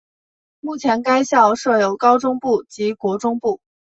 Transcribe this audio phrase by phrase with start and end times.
[0.61, 3.61] 目前该校设有高中部及国中部。